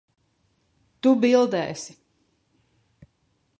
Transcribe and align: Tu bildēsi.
Tu 1.07 1.11
bildēsi. 1.25 1.97